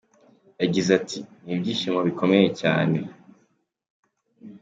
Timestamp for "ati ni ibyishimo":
0.99-1.99